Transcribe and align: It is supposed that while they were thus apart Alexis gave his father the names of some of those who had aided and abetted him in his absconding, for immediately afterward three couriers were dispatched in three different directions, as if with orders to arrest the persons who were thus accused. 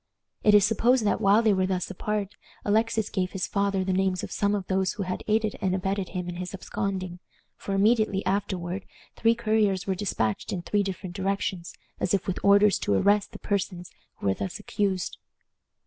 It 0.41 0.55
is 0.55 0.65
supposed 0.65 1.05
that 1.05 1.21
while 1.21 1.43
they 1.43 1.53
were 1.53 1.67
thus 1.67 1.91
apart 1.91 2.35
Alexis 2.65 3.07
gave 3.07 3.33
his 3.33 3.45
father 3.45 3.83
the 3.83 3.93
names 3.93 4.23
of 4.23 4.31
some 4.31 4.55
of 4.55 4.65
those 4.65 4.93
who 4.93 5.03
had 5.03 5.23
aided 5.27 5.57
and 5.61 5.75
abetted 5.75 6.09
him 6.09 6.27
in 6.27 6.37
his 6.37 6.55
absconding, 6.55 7.19
for 7.55 7.75
immediately 7.75 8.25
afterward 8.25 8.85
three 9.15 9.35
couriers 9.35 9.85
were 9.85 9.93
dispatched 9.93 10.51
in 10.51 10.63
three 10.63 10.81
different 10.81 11.15
directions, 11.15 11.75
as 11.99 12.15
if 12.15 12.25
with 12.25 12.39
orders 12.41 12.79
to 12.79 12.95
arrest 12.95 13.31
the 13.31 13.37
persons 13.37 13.91
who 14.15 14.25
were 14.25 14.33
thus 14.33 14.57
accused. 14.57 15.19